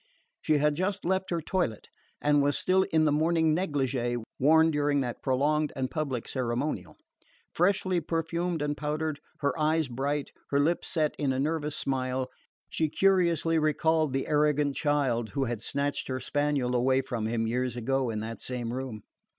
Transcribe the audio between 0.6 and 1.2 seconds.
just